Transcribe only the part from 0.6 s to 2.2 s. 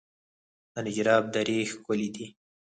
د نجراب درې ښکلې